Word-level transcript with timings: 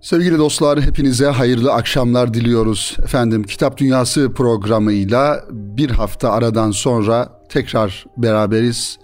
Sevgili 0.00 0.38
dostlar 0.38 0.80
hepinize 0.80 1.26
hayırlı 1.26 1.72
akşamlar 1.72 2.34
diliyoruz. 2.34 2.96
Efendim 3.04 3.42
Kitap 3.42 3.78
Dünyası 3.78 4.32
programıyla 4.34 5.44
bir 5.50 5.90
hafta 5.90 6.30
aradan 6.32 6.70
sonra 6.70 7.40
tekrar 7.48 8.06
beraberiz. 8.16 8.98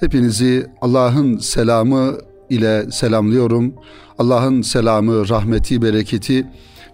Hepinizi 0.00 0.66
Allah'ın 0.80 1.38
selamı 1.38 2.14
ile 2.50 2.90
selamlıyorum. 2.90 3.74
Allah'ın 4.18 4.62
selamı, 4.62 5.28
rahmeti, 5.28 5.82
bereketi 5.82 6.46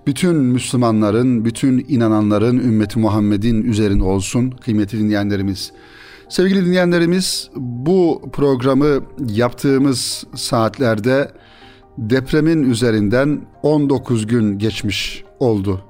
bütün 0.07 0.37
Müslümanların, 0.37 1.45
bütün 1.45 1.87
inananların 1.89 2.59
ümmeti 2.59 2.98
Muhammed'in 2.98 3.62
üzerine 3.62 4.03
olsun 4.05 4.51
kıymetli 4.51 4.98
dinleyenlerimiz. 4.98 5.73
Sevgili 6.29 6.66
dinleyenlerimiz 6.66 7.51
bu 7.57 8.23
programı 8.32 9.01
yaptığımız 9.29 10.25
saatlerde 10.35 11.30
depremin 11.98 12.70
üzerinden 12.70 13.46
19 13.62 14.26
gün 14.26 14.58
geçmiş 14.58 15.25
oldu. 15.40 15.85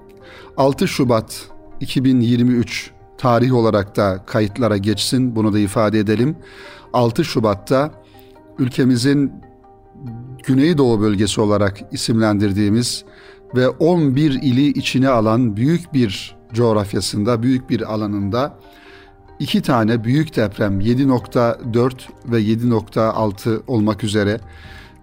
6 0.57 0.89
Şubat 0.89 1.49
2023 1.81 2.91
tarih 3.19 3.55
olarak 3.55 3.97
da 3.97 4.25
kayıtlara 4.27 4.77
geçsin 4.77 5.37
bunu 5.37 5.53
da 5.53 5.59
ifade 5.59 5.99
edelim. 5.99 6.37
6 6.93 7.25
Şubat'ta 7.25 7.91
ülkemizin 8.59 9.33
Güneydoğu 10.47 11.01
bölgesi 11.01 11.41
olarak 11.41 11.81
isimlendirdiğimiz 11.93 13.05
ve 13.57 13.69
11 13.69 14.31
ili 14.43 14.67
içine 14.67 15.09
alan 15.09 15.57
büyük 15.57 15.95
bir 15.95 16.37
coğrafyasında, 16.53 17.43
büyük 17.43 17.71
bir 17.71 17.95
alanında 17.95 18.59
iki 19.39 19.63
tane 19.63 20.05
büyük 20.05 20.37
deprem 20.37 20.81
7.4 20.81 21.93
ve 22.27 22.41
7.6 22.41 23.61
olmak 23.67 24.05
üzere 24.05 24.41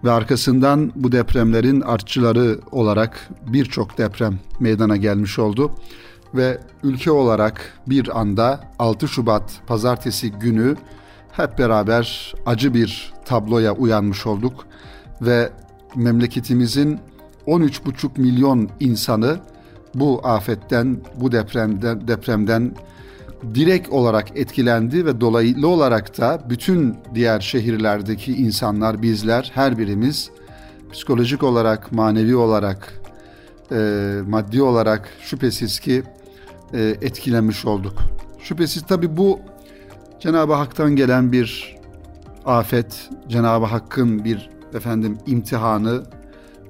ve 0.04 0.10
arkasından 0.10 0.92
bu 0.94 1.12
depremlerin 1.12 1.80
artçıları 1.80 2.58
olarak 2.70 3.28
birçok 3.46 3.98
deprem 3.98 4.38
meydana 4.60 4.96
gelmiş 4.96 5.38
oldu. 5.38 5.70
Ve 6.34 6.58
ülke 6.82 7.10
olarak 7.10 7.78
bir 7.86 8.20
anda 8.20 8.60
6 8.78 9.08
Şubat 9.08 9.60
pazartesi 9.66 10.32
günü 10.32 10.76
hep 11.32 11.58
beraber 11.58 12.34
acı 12.46 12.74
bir 12.74 13.12
tabloya 13.24 13.72
uyanmış 13.72 14.26
olduk. 14.26 14.66
Ve 15.22 15.52
memleketimizin 15.96 16.98
13,5 17.46 18.20
milyon 18.20 18.68
insanı 18.80 19.40
bu 19.94 20.20
afetten, 20.24 20.96
bu 21.20 21.32
depremden, 21.32 22.08
depremden 22.08 22.74
direkt 23.54 23.88
olarak 23.88 24.36
etkilendi 24.36 25.06
ve 25.06 25.20
dolaylı 25.20 25.68
olarak 25.68 26.18
da 26.18 26.42
bütün 26.50 26.96
diğer 27.14 27.40
şehirlerdeki 27.40 28.32
insanlar, 28.32 29.02
bizler, 29.02 29.50
her 29.54 29.78
birimiz 29.78 30.30
psikolojik 30.92 31.42
olarak, 31.42 31.92
manevi 31.92 32.36
olarak, 32.36 33.00
e, 33.72 34.18
maddi 34.28 34.62
olarak 34.62 35.08
şüphesiz 35.20 35.80
ki 35.80 36.02
e, 36.74 36.80
etkilenmiş 37.02 37.64
olduk. 37.64 37.94
Şüphesiz 38.38 38.82
tabi 38.82 39.16
bu 39.16 39.40
Cenab-ı 40.20 40.52
Hak'tan 40.52 40.96
gelen 40.96 41.32
bir 41.32 41.76
afet, 42.44 43.10
Cenab-ı 43.28 43.64
Hakk'ın 43.64 44.24
bir 44.24 44.50
efendim 44.74 45.18
imtihanı. 45.26 46.02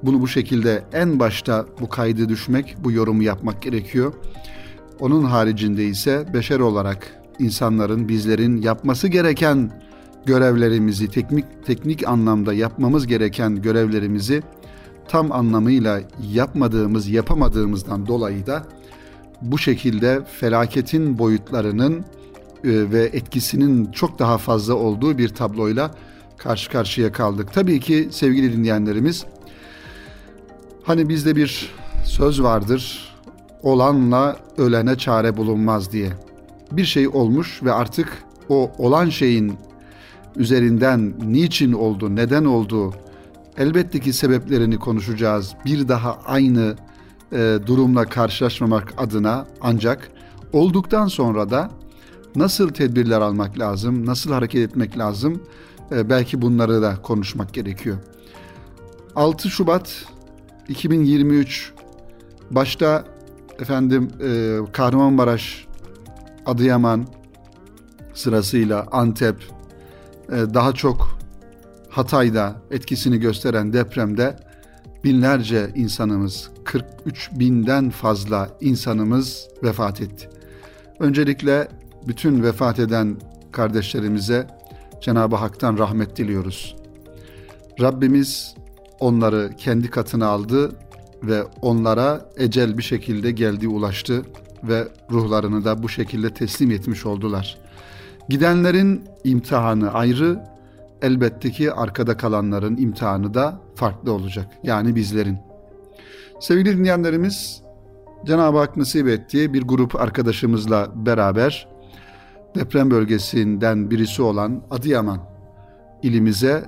Bunu 0.03 0.21
bu 0.21 0.29
şekilde 0.29 0.83
en 0.93 1.19
başta 1.19 1.67
bu 1.81 1.89
kaydı 1.89 2.29
düşmek, 2.29 2.77
bu 2.79 2.93
yorumu 2.93 3.23
yapmak 3.23 3.63
gerekiyor. 3.63 4.13
Onun 5.01 5.25
haricinde 5.25 5.85
ise 5.85 6.27
beşer 6.35 6.61
olarak 6.61 7.23
insanların, 7.39 8.09
bizlerin 8.09 8.63
yapması 8.63 9.09
gereken 9.09 9.71
görevlerimizi, 10.27 11.09
teknik, 11.09 11.45
teknik 11.67 12.09
anlamda 12.09 12.55
yapmamız 12.55 13.07
gereken 13.07 13.63
görevlerimizi 13.63 14.43
tam 15.09 15.33
anlamıyla 15.33 16.01
yapmadığımız, 16.33 17.09
yapamadığımızdan 17.09 18.07
dolayı 18.07 18.47
da 18.47 18.67
bu 19.43 19.59
şekilde 19.59 20.21
felaketin 20.41 21.19
boyutlarının 21.19 21.95
e, 21.95 22.03
ve 22.65 23.11
etkisinin 23.13 23.93
çok 23.93 24.19
daha 24.19 24.39
fazla 24.39 24.75
olduğu 24.75 25.19
bir 25.19 25.29
tabloyla 25.29 25.95
karşı 26.39 26.71
karşıya 26.71 27.13
kaldık. 27.13 27.53
Tabii 27.53 27.81
ki 27.81 28.09
sevgili 28.11 28.53
dinleyenlerimiz 28.53 29.25
hani 30.83 31.09
bizde 31.09 31.37
bir 31.37 31.71
söz 32.05 32.43
vardır 32.43 33.12
olanla 33.63 34.37
ölene 34.59 34.99
çare 34.99 35.37
bulunmaz 35.37 35.93
diye. 35.93 36.11
Bir 36.73 36.85
şey 36.85 37.09
olmuş 37.09 37.63
ve 37.63 37.73
artık 37.73 38.25
o 38.49 38.71
olan 38.79 39.09
şeyin 39.09 39.55
üzerinden 40.37 41.15
niçin 41.25 41.73
oldu, 41.73 42.17
neden 42.17 42.45
oldu, 42.45 42.95
elbette 43.59 44.01
ki 44.01 44.13
sebeplerini 44.13 44.79
konuşacağız. 44.79 45.55
Bir 45.65 45.89
daha 45.89 46.19
aynı 46.27 46.77
e, 47.33 47.59
durumla 47.67 48.05
karşılaşmamak 48.05 48.95
adına 48.97 49.47
ancak 49.61 50.11
olduktan 50.53 51.07
sonra 51.07 51.51
da 51.51 51.71
nasıl 52.37 52.69
tedbirler 52.69 53.21
almak 53.21 53.59
lazım, 53.59 54.07
nasıl 54.07 54.33
hareket 54.33 54.71
etmek 54.71 54.99
lazım 54.99 55.43
e, 55.93 56.11
belki 56.11 56.43
bunları 56.43 56.83
da 56.83 56.97
konuşmak 57.03 57.55
gerekiyor. 57.55 57.97
6 59.17 59.51
Şubat 59.51 60.05
2023 60.69 61.73
başta 62.51 63.05
efendim 63.61 64.11
e, 64.23 64.59
Kahramanmaraş, 64.73 65.67
Adıyaman 66.47 67.07
sırasıyla 68.15 68.87
Antep, 68.93 69.37
e, 70.29 70.55
daha 70.55 70.73
çok 70.73 71.19
Hatay'da 71.89 72.57
etkisini 72.71 73.19
gösteren 73.19 73.73
depremde 73.73 74.37
binlerce 75.05 75.71
insanımız, 75.75 76.51
43 76.65 77.31
binden 77.33 77.91
fazla 77.91 78.49
insanımız 78.61 79.49
vefat 79.63 80.01
etti. 80.01 80.31
Öncelikle 80.99 81.69
bütün 82.09 82.43
vefat 82.43 82.79
eden 82.79 83.17
kardeşlerimize 83.53 84.47
Cenab-ı 85.01 85.37
Hak'tan 85.37 85.79
rahmet 85.79 86.17
diliyoruz. 86.17 86.77
Rabbimiz 87.81 88.55
onları 89.01 89.51
kendi 89.59 89.91
katına 89.91 90.27
aldı 90.27 90.73
ve 91.23 91.43
onlara 91.63 92.29
ecel 92.37 92.79
bir 92.79 92.83
şekilde 92.83 93.31
geldi 93.31 93.69
ulaştı 93.69 94.23
ve 94.63 94.89
ruhlarını 95.11 95.65
da 95.65 95.83
bu 95.83 95.89
şekilde 95.89 96.35
teslim 96.35 96.71
etmiş 96.71 97.07
oldular. 97.07 97.59
Gidenlerin 98.29 99.05
imtihanı 99.25 99.93
ayrı, 99.93 100.41
elbette 101.03 101.51
ki 101.51 101.73
arkada 101.73 102.17
kalanların 102.17 102.77
imtihanı 102.77 103.35
da 103.35 103.61
farklı 103.75 104.13
olacak. 104.13 104.47
Yani 104.63 104.95
bizlerin. 104.95 105.39
Sevgili 106.41 106.79
dinleyenlerimiz, 106.79 107.63
Cenab-ı 108.27 108.59
Hak 108.59 108.77
nasip 108.77 109.09
ettiği 109.09 109.55
bir 109.55 109.63
grup 109.63 110.01
arkadaşımızla 110.01 110.89
beraber 110.95 111.69
deprem 112.55 112.91
bölgesinden 112.91 113.91
birisi 113.91 114.23
olan 114.23 114.63
Adıyaman 114.71 115.19
ilimize 116.03 116.65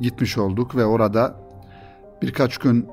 gitmiş 0.00 0.38
olduk 0.38 0.76
ve 0.76 0.84
orada 0.84 1.40
birkaç 2.22 2.58
gün 2.58 2.88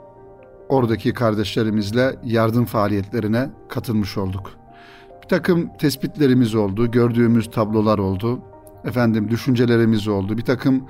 oradaki 0.72 1.14
kardeşlerimizle 1.14 2.16
yardım 2.24 2.66
faaliyetlerine 2.66 3.50
katılmış 3.70 4.18
olduk. 4.18 4.52
Bir 5.24 5.28
takım 5.28 5.70
tespitlerimiz 5.78 6.56
oldu, 6.56 6.92
gördüğümüz 6.92 7.52
tablolar 7.52 8.00
oldu, 8.00 8.40
efendim 8.86 9.30
düşüncelerimiz 9.30 10.08
oldu, 10.08 10.38
bir 10.38 10.44
takım 10.44 10.84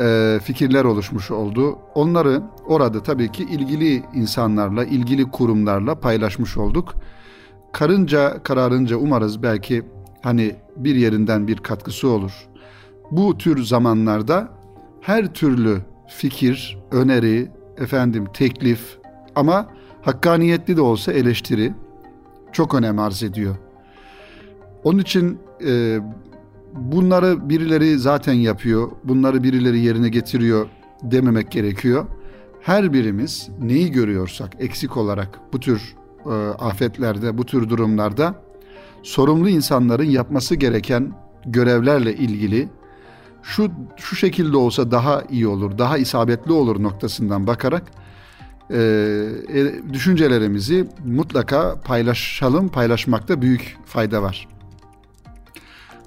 e, 0.00 0.38
fikirler 0.42 0.84
oluşmuş 0.84 1.30
oldu. 1.30 1.78
Onları 1.94 2.42
orada 2.66 3.02
tabii 3.02 3.32
ki 3.32 3.42
ilgili 3.42 4.02
insanlarla, 4.14 4.84
ilgili 4.84 5.30
kurumlarla 5.30 5.94
paylaşmış 6.00 6.56
olduk. 6.56 6.94
Karınca 7.72 8.42
kararınca 8.42 8.96
umarız 8.96 9.42
belki 9.42 9.82
hani 10.22 10.56
bir 10.76 10.94
yerinden 10.94 11.48
bir 11.48 11.56
katkısı 11.56 12.08
olur. 12.08 12.48
Bu 13.10 13.38
tür 13.38 13.64
zamanlarda 13.64 14.48
her 15.00 15.34
türlü 15.34 15.78
fikir, 16.08 16.78
öneri, 16.90 17.50
efendim 17.78 18.26
teklif, 18.34 18.98
ama 19.36 19.66
hakkaniyetli 20.02 20.76
de 20.76 20.80
olsa 20.80 21.12
eleştiri 21.12 21.72
çok 22.52 22.74
önem 22.74 22.98
arz 22.98 23.22
ediyor. 23.22 23.56
Onun 24.84 24.98
için 24.98 25.38
e, 25.66 26.00
bunları 26.74 27.48
birileri 27.48 27.98
zaten 27.98 28.32
yapıyor, 28.32 28.90
bunları 29.04 29.42
birileri 29.42 29.80
yerine 29.80 30.08
getiriyor 30.08 30.68
dememek 31.02 31.50
gerekiyor. 31.50 32.06
Her 32.60 32.92
birimiz 32.92 33.48
neyi 33.60 33.92
görüyorsak 33.92 34.52
eksik 34.58 34.96
olarak 34.96 35.40
bu 35.52 35.60
tür 35.60 35.96
e, 36.26 36.30
afetlerde, 36.58 37.38
bu 37.38 37.44
tür 37.44 37.68
durumlarda 37.68 38.34
sorumlu 39.02 39.48
insanların 39.48 40.04
yapması 40.04 40.54
gereken 40.54 41.12
görevlerle 41.46 42.14
ilgili 42.14 42.68
şu 43.42 43.70
şu 43.96 44.16
şekilde 44.16 44.56
olsa 44.56 44.90
daha 44.90 45.22
iyi 45.30 45.46
olur, 45.46 45.78
daha 45.78 45.98
isabetli 45.98 46.52
olur 46.52 46.82
noktasından 46.82 47.46
bakarak 47.46 47.82
e, 48.70 48.78
e, 49.54 49.92
düşüncelerimizi 49.92 50.86
mutlaka 51.06 51.80
paylaşalım. 51.84 52.68
Paylaşmakta 52.68 53.42
büyük 53.42 53.76
fayda 53.84 54.22
var. 54.22 54.48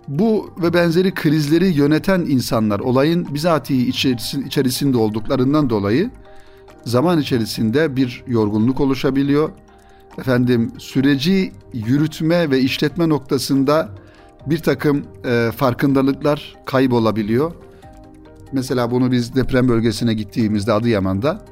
Bu 0.08 0.54
ve 0.62 0.74
benzeri 0.74 1.14
krizleri 1.14 1.66
yöneten 1.66 2.20
insanlar 2.20 2.80
olayın 2.80 3.28
bizatihi 3.34 3.90
içerisinde 4.46 4.98
olduklarından 4.98 5.70
dolayı 5.70 6.10
zaman 6.86 7.20
içerisinde 7.20 7.96
bir 7.96 8.24
yorgunluk 8.28 8.80
oluşabiliyor. 8.80 9.50
Efendim 10.18 10.72
süreci 10.78 11.52
yürütme 11.74 12.52
ve 12.52 12.60
işletme 12.60 13.10
noktasında 13.10 13.90
bir 14.46 14.58
takım 14.58 15.04
e, 15.26 15.52
farkındalıklar 15.56 16.56
kaybolabiliyor. 16.66 17.52
Mesela 18.52 18.92
bunu 18.92 19.12
biz 19.12 19.36
deprem 19.36 19.70
bölgesine 19.70 20.14
gittiğimizde 20.14 20.74
Adıyaman'da 20.74 21.46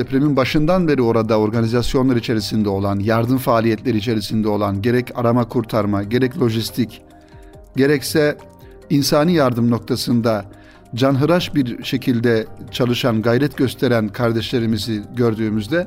depremin 0.00 0.36
başından 0.36 0.88
beri 0.88 1.02
orada 1.02 1.38
organizasyonlar 1.38 2.16
içerisinde 2.16 2.68
olan, 2.68 3.00
yardım 3.00 3.38
faaliyetleri 3.38 3.96
içerisinde 3.96 4.48
olan 4.48 4.82
gerek 4.82 5.12
arama 5.14 5.48
kurtarma, 5.48 6.02
gerek 6.02 6.40
lojistik, 6.40 7.02
gerekse 7.76 8.36
insani 8.90 9.32
yardım 9.32 9.70
noktasında 9.70 10.44
canhıraş 10.94 11.54
bir 11.54 11.84
şekilde 11.84 12.46
çalışan, 12.70 13.22
gayret 13.22 13.56
gösteren 13.56 14.08
kardeşlerimizi 14.08 15.02
gördüğümüzde 15.16 15.86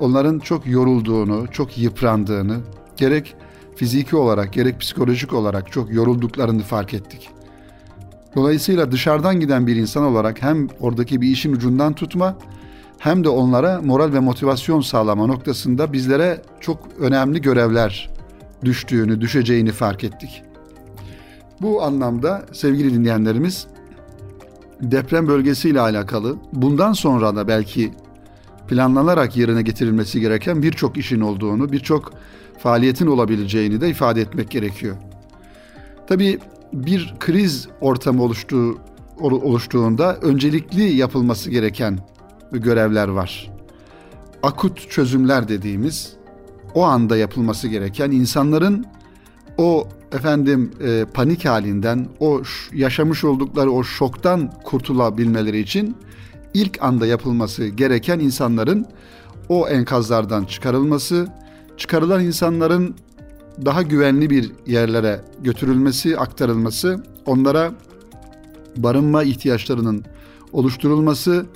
onların 0.00 0.38
çok 0.38 0.66
yorulduğunu, 0.66 1.46
çok 1.50 1.78
yıprandığını, 1.78 2.60
gerek 2.96 3.34
fiziki 3.76 4.16
olarak 4.16 4.52
gerek 4.52 4.80
psikolojik 4.80 5.32
olarak 5.32 5.72
çok 5.72 5.92
yorulduklarını 5.92 6.62
fark 6.62 6.94
ettik. 6.94 7.28
Dolayısıyla 8.36 8.92
dışarıdan 8.92 9.40
giden 9.40 9.66
bir 9.66 9.76
insan 9.76 10.04
olarak 10.04 10.42
hem 10.42 10.68
oradaki 10.80 11.20
bir 11.20 11.28
işin 11.28 11.52
ucundan 11.52 11.92
tutma 11.92 12.36
hem 12.98 13.24
de 13.24 13.28
onlara 13.28 13.82
moral 13.82 14.12
ve 14.12 14.20
motivasyon 14.20 14.80
sağlama 14.80 15.26
noktasında 15.26 15.92
bizlere 15.92 16.42
çok 16.60 16.78
önemli 17.00 17.40
görevler 17.40 18.10
düştüğünü, 18.64 19.20
düşeceğini 19.20 19.72
fark 19.72 20.04
ettik. 20.04 20.42
Bu 21.60 21.82
anlamda 21.82 22.46
sevgili 22.52 22.94
dinleyenlerimiz 22.94 23.66
deprem 24.80 25.28
bölgesiyle 25.28 25.80
alakalı 25.80 26.36
bundan 26.52 26.92
sonra 26.92 27.36
da 27.36 27.48
belki 27.48 27.92
planlanarak 28.68 29.36
yerine 29.36 29.62
getirilmesi 29.62 30.20
gereken 30.20 30.62
birçok 30.62 30.96
işin 30.96 31.20
olduğunu, 31.20 31.72
birçok 31.72 32.12
faaliyetin 32.58 33.06
olabileceğini 33.06 33.80
de 33.80 33.88
ifade 33.88 34.20
etmek 34.20 34.50
gerekiyor. 34.50 34.96
Tabii 36.06 36.38
bir 36.72 37.14
kriz 37.20 37.68
ortamı 37.80 38.22
oluştuğu, 38.22 38.78
oluştuğunda 39.20 40.16
öncelikli 40.16 40.82
yapılması 40.82 41.50
gereken 41.50 41.98
görevler 42.58 43.08
var. 43.08 43.50
Akut 44.42 44.90
çözümler 44.90 45.48
dediğimiz 45.48 46.12
o 46.74 46.82
anda 46.82 47.16
yapılması 47.16 47.68
gereken 47.68 48.10
insanların 48.10 48.86
o 49.58 49.88
efendim 50.12 50.70
e, 50.84 51.04
panik 51.14 51.44
halinden, 51.44 52.08
o 52.20 52.42
yaşamış 52.72 53.24
oldukları 53.24 53.70
o 53.70 53.84
şoktan 53.84 54.52
kurtulabilmeleri 54.64 55.58
için 55.58 55.96
ilk 56.54 56.82
anda 56.82 57.06
yapılması 57.06 57.66
gereken 57.66 58.18
insanların 58.18 58.86
o 59.48 59.68
enkazlardan 59.68 60.44
çıkarılması, 60.44 61.28
çıkarılan 61.76 62.24
insanların 62.24 62.94
daha 63.64 63.82
güvenli 63.82 64.30
bir 64.30 64.52
yerlere 64.66 65.20
götürülmesi, 65.42 66.18
aktarılması, 66.18 67.04
onlara 67.26 67.72
barınma 68.76 69.22
ihtiyaçlarının 69.22 70.04
oluşturulması, 70.52 71.46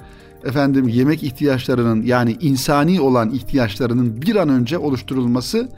efendim 0.44 0.88
yemek 0.88 1.22
ihtiyaçlarının 1.22 2.02
yani 2.02 2.36
insani 2.40 3.00
olan 3.00 3.30
ihtiyaçlarının 3.30 4.22
bir 4.22 4.36
an 4.36 4.48
önce 4.48 4.78
oluşturulması 4.78 5.68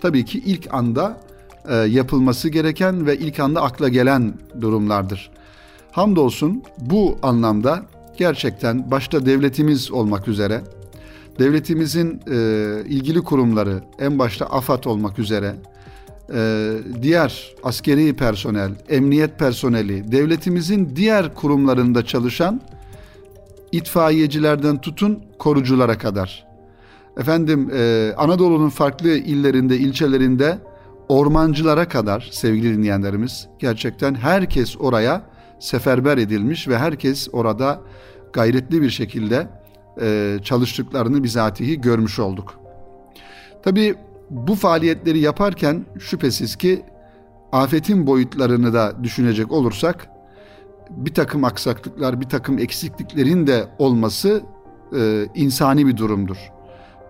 tabii 0.00 0.24
ki 0.24 0.42
ilk 0.46 0.74
anda 0.74 1.20
e, 1.68 1.74
yapılması 1.74 2.48
gereken 2.48 3.06
ve 3.06 3.18
ilk 3.18 3.40
anda 3.40 3.62
akla 3.62 3.88
gelen 3.88 4.34
durumlardır. 4.60 5.30
Hamdolsun 5.92 6.62
bu 6.80 7.18
anlamda 7.22 7.82
gerçekten 8.18 8.90
başta 8.90 9.26
devletimiz 9.26 9.90
olmak 9.90 10.28
üzere 10.28 10.62
devletimizin 11.38 12.20
e, 12.30 12.36
ilgili 12.88 13.20
kurumları 13.20 13.82
en 13.98 14.18
başta 14.18 14.46
AFAD 14.46 14.84
olmak 14.84 15.18
üzere 15.18 15.54
e, 16.34 16.70
diğer 17.02 17.54
askeri 17.62 18.16
personel, 18.16 18.70
emniyet 18.88 19.38
personeli, 19.38 20.12
devletimizin 20.12 20.92
diğer 20.96 21.34
kurumlarında 21.34 22.06
çalışan 22.06 22.60
itfaiyecilerden 23.72 24.80
tutun 24.80 25.24
koruculara 25.38 25.98
kadar. 25.98 26.48
Efendim 27.18 27.70
e, 27.74 28.12
Anadolu'nun 28.16 28.68
farklı 28.68 29.08
illerinde, 29.08 29.76
ilçelerinde 29.76 30.58
ormancılara 31.08 31.88
kadar 31.88 32.28
sevgili 32.32 32.76
dinleyenlerimiz 32.78 33.48
gerçekten 33.58 34.14
herkes 34.14 34.76
oraya 34.80 35.22
seferber 35.58 36.18
edilmiş 36.18 36.68
ve 36.68 36.78
herkes 36.78 37.28
orada 37.32 37.80
gayretli 38.32 38.82
bir 38.82 38.90
şekilde 38.90 39.48
e, 40.00 40.38
çalıştıklarını 40.44 41.24
bizatihi 41.24 41.80
görmüş 41.80 42.18
olduk. 42.18 42.60
Tabi 43.62 43.94
bu 44.30 44.54
faaliyetleri 44.54 45.18
yaparken 45.18 45.86
şüphesiz 45.98 46.56
ki 46.56 46.82
afetin 47.52 48.06
boyutlarını 48.06 48.72
da 48.72 48.92
düşünecek 49.02 49.52
olursak 49.52 50.08
bir 50.90 51.14
takım 51.14 51.44
aksaklıklar, 51.44 52.20
bir 52.20 52.28
takım 52.28 52.58
eksikliklerin 52.58 53.46
de 53.46 53.68
olması 53.78 54.42
e, 54.96 55.26
insani 55.34 55.86
bir 55.86 55.96
durumdur. 55.96 56.36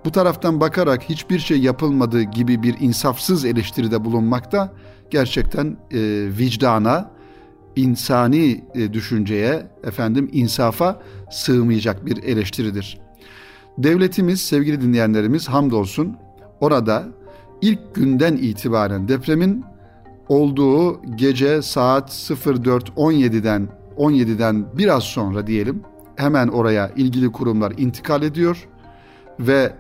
Bu 0.04 0.12
taraftan 0.12 0.60
bakarak 0.60 1.02
hiçbir 1.02 1.38
şey 1.38 1.60
yapılmadığı 1.60 2.22
gibi 2.22 2.62
bir 2.62 2.76
insafsız 2.80 3.44
eleştiride 3.44 4.04
bulunmak 4.04 4.52
da 4.52 4.72
gerçekten 5.10 5.66
e, 5.90 5.98
vicdana, 6.38 7.10
insani 7.76 8.64
e, 8.74 8.92
düşünceye, 8.92 9.66
efendim 9.84 10.28
insafa 10.32 11.02
sığmayacak 11.30 12.06
bir 12.06 12.22
eleştiridir. 12.22 12.98
Devletimiz 13.78 14.40
sevgili 14.40 14.80
dinleyenlerimiz 14.80 15.48
hamdolsun 15.48 16.16
orada 16.60 17.04
ilk 17.62 17.94
günden 17.94 18.36
itibaren 18.36 19.08
depremin 19.08 19.64
olduğu 20.28 21.02
gece 21.16 21.62
saat 21.62 22.10
04.17'den 22.10 23.68
17'den 23.96 24.66
biraz 24.78 25.02
sonra 25.02 25.46
diyelim 25.46 25.82
hemen 26.16 26.48
oraya 26.48 26.88
ilgili 26.96 27.32
kurumlar 27.32 27.72
intikal 27.76 28.22
ediyor 28.22 28.68
ve 29.40 29.72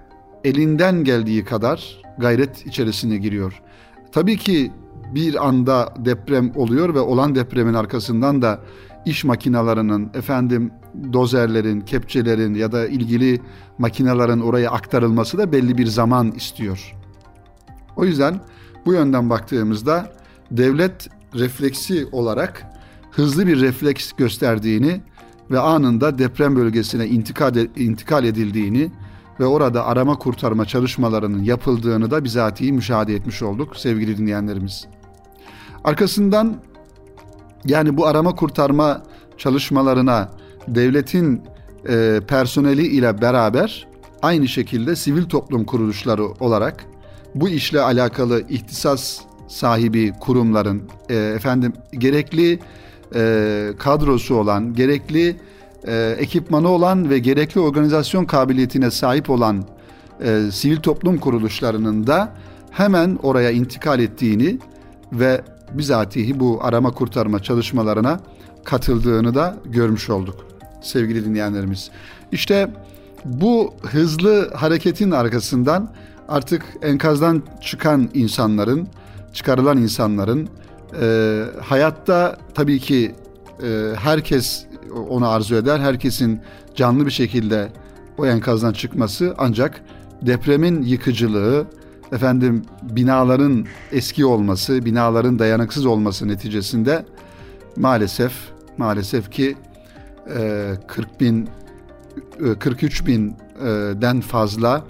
elinden 0.44 1.04
geldiği 1.04 1.44
kadar 1.44 2.02
gayret 2.18 2.66
içerisine 2.66 3.16
giriyor. 3.16 3.62
Tabii 4.12 4.36
ki 4.36 4.72
bir 5.14 5.46
anda 5.48 5.94
deprem 5.98 6.52
oluyor 6.56 6.94
ve 6.94 7.00
olan 7.00 7.34
depremin 7.34 7.74
arkasından 7.74 8.42
da 8.42 8.60
iş 9.06 9.24
makinalarının, 9.24 10.10
efendim 10.14 10.70
dozerlerin, 11.12 11.80
kepçelerin 11.80 12.54
ya 12.54 12.72
da 12.72 12.88
ilgili 12.88 13.40
makinelerin 13.78 14.40
oraya 14.40 14.70
aktarılması 14.70 15.38
da 15.38 15.52
belli 15.52 15.78
bir 15.78 15.86
zaman 15.86 16.32
istiyor. 16.32 16.94
O 17.96 18.04
yüzden 18.04 18.40
bu 18.86 18.92
yönden 18.92 19.30
baktığımızda 19.30 20.12
devlet 20.50 21.08
refleksi 21.34 22.06
olarak 22.12 22.66
hızlı 23.10 23.46
bir 23.46 23.60
refleks 23.60 24.12
gösterdiğini 24.12 25.00
ve 25.50 25.58
anında 25.58 26.18
deprem 26.18 26.56
bölgesine 26.56 27.06
intikal, 27.06 27.56
intikal 27.76 28.24
edildiğini 28.24 28.90
ve 29.40 29.46
orada 29.46 29.86
arama 29.86 30.18
kurtarma 30.18 30.64
çalışmalarının 30.64 31.42
yapıldığını 31.42 32.10
da 32.10 32.24
bizatihi 32.24 32.72
müşahede 32.72 33.14
etmiş 33.14 33.42
olduk 33.42 33.76
sevgili 33.76 34.18
dinleyenlerimiz. 34.18 34.86
Arkasından 35.84 36.56
yani 37.64 37.96
bu 37.96 38.06
arama 38.06 38.34
kurtarma 38.34 39.02
çalışmalarına 39.38 40.30
devletin 40.68 41.42
e, 41.88 42.20
personeli 42.28 42.86
ile 42.86 43.20
beraber 43.20 43.88
aynı 44.22 44.48
şekilde 44.48 44.96
sivil 44.96 45.24
toplum 45.24 45.64
kuruluşları 45.64 46.24
olarak 46.24 46.84
bu 47.34 47.48
işle 47.48 47.80
alakalı 47.80 48.42
ihtisas 48.48 49.20
sahibi 49.48 50.12
kurumların 50.20 50.82
e, 51.08 51.14
efendim 51.16 51.72
gerekli 51.92 52.58
e, 53.14 53.72
kadrosu 53.78 54.34
olan, 54.34 54.74
gerekli 54.74 55.36
e, 55.86 56.16
ekipmanı 56.18 56.68
olan 56.68 57.10
ve 57.10 57.18
gerekli 57.18 57.60
organizasyon 57.60 58.24
kabiliyetine 58.24 58.90
sahip 58.90 59.30
olan 59.30 59.64
e, 60.20 60.42
sivil 60.52 60.76
toplum 60.76 61.18
kuruluşlarının 61.18 62.06
da 62.06 62.32
hemen 62.70 63.18
oraya 63.22 63.50
intikal 63.50 64.00
ettiğini 64.00 64.58
ve 65.12 65.40
bizatihi 65.72 66.40
bu 66.40 66.58
arama 66.62 66.90
kurtarma 66.90 67.42
çalışmalarına 67.42 68.20
katıldığını 68.64 69.34
da 69.34 69.56
görmüş 69.64 70.10
olduk 70.10 70.46
sevgili 70.82 71.24
dinleyenlerimiz. 71.24 71.90
İşte 72.32 72.70
bu 73.24 73.74
hızlı 73.82 74.50
hareketin 74.54 75.10
arkasından 75.10 75.90
artık 76.28 76.62
enkazdan 76.82 77.42
çıkan 77.60 78.10
insanların, 78.14 78.88
çıkarılan 79.38 79.78
insanların 79.78 80.48
e, 81.00 81.44
hayatta 81.62 82.36
tabii 82.54 82.78
ki 82.78 83.14
e, 83.62 83.92
herkes 83.96 84.66
onu 85.08 85.28
arzu 85.28 85.54
eder. 85.54 85.80
Herkesin 85.80 86.40
canlı 86.74 87.06
bir 87.06 87.10
şekilde 87.10 87.68
o 88.18 88.26
enkazdan 88.26 88.72
çıkması 88.72 89.34
ancak 89.38 89.80
depremin 90.22 90.82
yıkıcılığı, 90.82 91.66
efendim 92.12 92.62
binaların 92.82 93.66
eski 93.92 94.26
olması, 94.26 94.84
binaların 94.84 95.38
dayanıksız 95.38 95.86
olması 95.86 96.28
neticesinde 96.28 97.04
maalesef 97.76 98.32
maalesef 98.78 99.30
ki 99.30 99.56
e, 100.36 100.72
40 100.86 101.20
bin 101.20 101.48
43 102.58 103.06
binden 103.06 104.20
fazla 104.20 104.84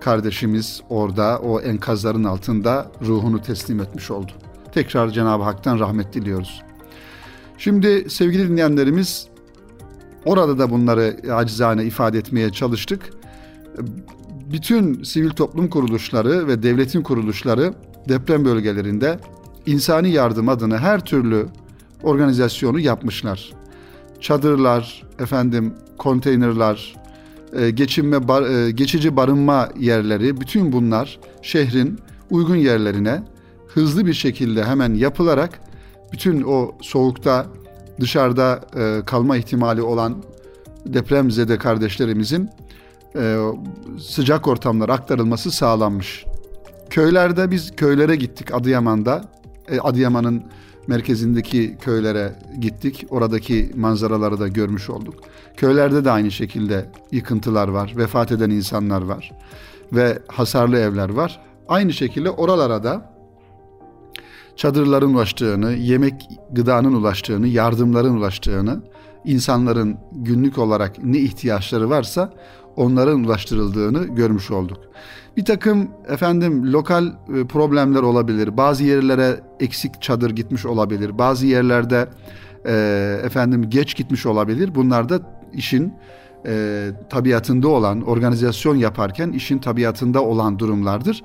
kardeşimiz 0.00 0.82
orada 0.88 1.38
o 1.38 1.60
enkazların 1.60 2.24
altında 2.24 2.90
ruhunu 3.02 3.42
teslim 3.42 3.80
etmiş 3.80 4.10
oldu. 4.10 4.32
Tekrar 4.72 5.10
Cenab-ı 5.10 5.42
Hak'tan 5.42 5.78
rahmet 5.80 6.14
diliyoruz. 6.14 6.62
Şimdi 7.58 8.10
sevgili 8.10 8.48
dinleyenlerimiz 8.48 9.28
orada 10.24 10.58
da 10.58 10.70
bunları 10.70 11.16
acizane 11.32 11.84
ifade 11.84 12.18
etmeye 12.18 12.50
çalıştık. 12.50 13.10
Bütün 14.52 15.02
sivil 15.02 15.30
toplum 15.30 15.68
kuruluşları 15.68 16.46
ve 16.46 16.62
devletin 16.62 17.02
kuruluşları 17.02 17.74
deprem 18.08 18.44
bölgelerinde 18.44 19.18
insani 19.66 20.10
yardım 20.10 20.48
adına 20.48 20.78
her 20.78 21.04
türlü 21.04 21.46
organizasyonu 22.02 22.80
yapmışlar. 22.80 23.52
Çadırlar, 24.20 25.02
efendim 25.18 25.74
konteynerlar, 25.98 26.94
geçinme 27.70 28.28
bar, 28.28 28.42
e, 28.42 28.70
geçici 28.70 29.16
barınma 29.16 29.68
yerleri 29.78 30.40
bütün 30.40 30.72
bunlar 30.72 31.20
şehrin 31.42 31.98
uygun 32.30 32.56
yerlerine 32.56 33.22
hızlı 33.68 34.06
bir 34.06 34.14
şekilde 34.14 34.64
hemen 34.64 34.94
yapılarak 34.94 35.60
bütün 36.12 36.42
o 36.42 36.72
soğukta 36.82 37.46
dışarıda 38.00 38.60
e, 38.76 39.04
kalma 39.06 39.36
ihtimali 39.36 39.82
olan 39.82 40.22
depremzede 40.86 41.58
kardeşlerimizin 41.58 42.50
sıcak 43.98 44.48
ortamlara 44.48 44.92
aktarılması 44.92 45.50
sağlanmış. 45.50 46.24
Köylerde 46.90 47.50
biz 47.50 47.76
köylere 47.76 48.16
gittik 48.16 48.54
Adıyaman'da. 48.54 49.24
Adıyaman'ın 49.80 50.42
merkezindeki 50.90 51.76
köylere 51.80 52.32
gittik. 52.60 53.06
Oradaki 53.10 53.70
manzaraları 53.76 54.40
da 54.40 54.48
görmüş 54.48 54.90
olduk. 54.90 55.14
Köylerde 55.56 56.04
de 56.04 56.10
aynı 56.10 56.30
şekilde 56.30 56.90
yıkıntılar 57.12 57.68
var, 57.68 57.92
vefat 57.96 58.32
eden 58.32 58.50
insanlar 58.50 59.02
var 59.02 59.32
ve 59.92 60.18
hasarlı 60.28 60.78
evler 60.78 61.08
var. 61.08 61.40
Aynı 61.68 61.92
şekilde 61.92 62.30
oralara 62.30 62.82
da 62.82 63.14
çadırların 64.56 65.14
ulaştığını, 65.14 65.72
yemek 65.72 66.28
gıdanın 66.52 66.92
ulaştığını, 66.92 67.48
yardımların 67.48 68.16
ulaştığını, 68.16 68.82
insanların 69.24 69.96
günlük 70.12 70.58
olarak 70.58 71.04
ne 71.04 71.18
ihtiyaçları 71.18 71.90
varsa 71.90 72.32
onların 72.76 73.24
ulaştırıldığını 73.24 74.04
görmüş 74.04 74.50
olduk. 74.50 74.78
Bir 75.36 75.44
takım 75.44 75.90
efendim 76.08 76.72
lokal 76.72 77.06
e, 77.06 77.46
problemler 77.46 78.02
olabilir. 78.02 78.56
Bazı 78.56 78.84
yerlere 78.84 79.40
eksik 79.60 80.02
çadır 80.02 80.30
gitmiş 80.30 80.66
olabilir. 80.66 81.18
Bazı 81.18 81.46
yerlerde 81.46 82.08
e, 82.66 82.72
efendim 83.24 83.70
geç 83.70 83.96
gitmiş 83.96 84.26
olabilir. 84.26 84.74
Bunlar 84.74 85.08
da 85.08 85.20
işin 85.52 85.94
e, 86.46 86.88
tabiatında 87.10 87.68
olan, 87.68 88.02
organizasyon 88.02 88.76
yaparken 88.76 89.32
işin 89.32 89.58
tabiatında 89.58 90.24
olan 90.24 90.58
durumlardır. 90.58 91.22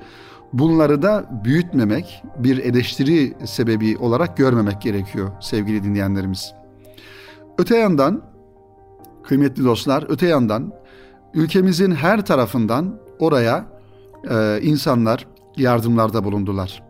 Bunları 0.54 1.02
da 1.02 1.26
büyütmemek, 1.44 2.24
bir 2.40 2.58
eleştiri 2.58 3.34
sebebi 3.46 3.98
olarak 3.98 4.38
görmemek 4.38 4.82
gerekiyor 4.82 5.32
sevgili 5.42 5.84
dinleyenlerimiz. 5.84 6.54
Öte 7.58 7.78
yandan, 7.78 8.22
kıymetli 9.24 9.64
dostlar, 9.64 10.06
öte 10.10 10.28
yandan 10.28 10.74
ülkemizin 11.34 11.92
her 11.92 12.26
tarafından 12.26 13.00
oraya 13.20 13.75
e, 14.30 14.60
insanlar 14.62 15.28
yardımlarda 15.58 16.24
bulundular. 16.24 16.84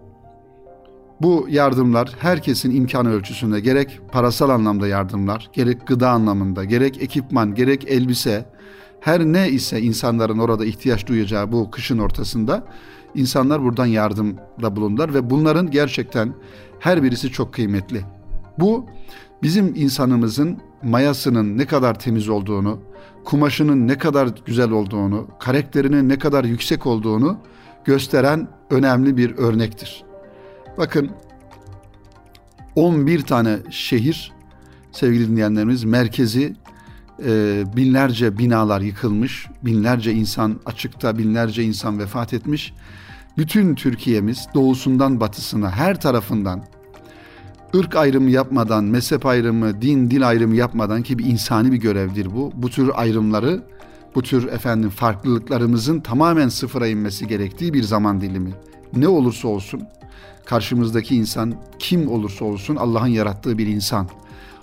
Bu 1.21 1.47
yardımlar 1.49 2.15
herkesin 2.19 2.75
imkanı 2.75 3.11
ölçüsünde 3.11 3.59
gerek 3.59 3.99
parasal 4.11 4.49
anlamda 4.49 4.87
yardımlar, 4.87 5.49
gerek 5.53 5.87
gıda 5.87 6.09
anlamında, 6.09 6.63
gerek 6.63 7.01
ekipman, 7.01 7.55
gerek 7.55 7.91
elbise, 7.91 8.45
her 8.99 9.21
ne 9.21 9.49
ise 9.49 9.81
insanların 9.81 10.37
orada 10.39 10.65
ihtiyaç 10.65 11.07
duyacağı 11.07 11.51
bu 11.51 11.71
kışın 11.71 11.97
ortasında 11.97 12.63
insanlar 13.15 13.63
buradan 13.63 13.85
yardımda 13.85 14.75
bulundular 14.75 15.13
ve 15.13 15.29
bunların 15.29 15.71
gerçekten 15.71 16.33
her 16.79 17.03
birisi 17.03 17.31
çok 17.31 17.53
kıymetli. 17.53 18.01
Bu 18.59 18.85
bizim 19.45 19.75
insanımızın 19.75 20.57
mayasının 20.83 21.57
ne 21.57 21.65
kadar 21.65 21.99
temiz 21.99 22.29
olduğunu, 22.29 22.79
kumaşının 23.25 23.87
ne 23.87 23.97
kadar 23.97 24.29
güzel 24.45 24.71
olduğunu, 24.71 25.27
karakterinin 25.39 26.09
ne 26.09 26.19
kadar 26.19 26.43
yüksek 26.43 26.85
olduğunu 26.85 27.37
gösteren 27.83 28.47
önemli 28.69 29.17
bir 29.17 29.37
örnektir. 29.37 30.03
Bakın 30.77 31.11
11 32.75 33.21
tane 33.21 33.57
şehir 33.69 34.33
sevgili 34.91 35.27
dinleyenlerimiz 35.27 35.83
merkezi 35.83 36.55
e, 37.25 37.63
binlerce 37.75 38.37
binalar 38.37 38.81
yıkılmış, 38.81 39.47
binlerce 39.65 40.11
insan 40.13 40.59
açıkta, 40.65 41.17
binlerce 41.17 41.63
insan 41.63 41.99
vefat 41.99 42.33
etmiş. 42.33 42.73
Bütün 43.37 43.75
Türkiye'miz 43.75 44.47
doğusundan 44.53 45.19
batısına 45.19 45.71
her 45.71 46.01
tarafından 46.01 46.74
ırk 47.75 47.95
ayrımı 47.95 48.29
yapmadan, 48.29 48.83
mezhep 48.83 49.25
ayrımı, 49.25 49.81
din, 49.81 50.11
dil 50.11 50.27
ayrımı 50.27 50.55
yapmadan 50.55 51.03
ki 51.03 51.19
bir 51.19 51.25
insani 51.25 51.71
bir 51.71 51.77
görevdir 51.77 52.35
bu. 52.35 52.51
Bu 52.55 52.69
tür 52.69 52.91
ayrımları, 52.93 53.63
bu 54.15 54.21
tür 54.21 54.47
efendim 54.47 54.89
farklılıklarımızın 54.89 55.99
tamamen 55.99 56.49
sıfıra 56.49 56.87
inmesi 56.87 57.27
gerektiği 57.27 57.73
bir 57.73 57.83
zaman 57.83 58.21
dilimi. 58.21 58.51
Ne 58.95 59.07
olursa 59.07 59.47
olsun 59.47 59.81
karşımızdaki 60.45 61.15
insan 61.15 61.53
kim 61.79 62.07
olursa 62.11 62.45
olsun 62.45 62.75
Allah'ın 62.75 63.07
yarattığı 63.07 63.57
bir 63.57 63.67
insan. 63.67 64.07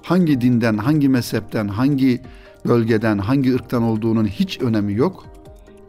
Hangi 0.02 0.40
dinden, 0.40 0.76
hangi 0.76 1.08
mezhepten, 1.08 1.68
hangi 1.68 2.20
bölgeden, 2.68 3.18
hangi 3.18 3.54
ırktan 3.54 3.82
olduğunun 3.82 4.26
hiç 4.26 4.60
önemi 4.60 4.94
yok. 4.94 5.24